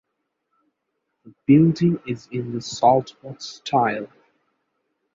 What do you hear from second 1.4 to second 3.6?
building is in the saltbox